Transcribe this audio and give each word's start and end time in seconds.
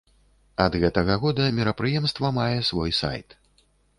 Ад 0.63 0.77
гэтага 0.83 1.17
года 1.25 1.43
мерапрыемства 1.59 2.33
мае 2.39 2.57
свой 2.73 2.95
сайт. 3.01 3.37